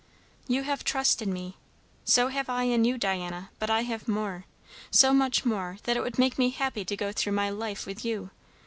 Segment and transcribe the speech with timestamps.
[0.47, 1.57] You have trust in me.
[2.05, 4.45] So have I in you, Diana; but I have more.
[4.89, 8.03] So much more, that it would make me happy to go through my life with
[8.03, 8.31] you.